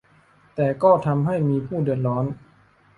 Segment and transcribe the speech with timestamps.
[0.55, 2.25] แต่ก็ทำให้มีผู้เดือดร้อน